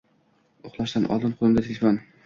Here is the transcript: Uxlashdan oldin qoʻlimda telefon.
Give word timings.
Uxlashdan 0.69 1.07
oldin 1.17 1.37
qoʻlimda 1.43 1.67
telefon. 1.71 2.05